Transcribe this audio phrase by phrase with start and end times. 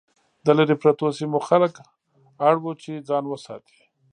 [0.45, 1.73] د لرې پرتو سیمو خلک
[2.49, 3.77] اړ وو چې ځان وساتي.